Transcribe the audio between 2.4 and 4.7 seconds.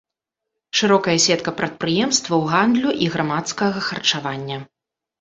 гандлю і грамадскага харчавання.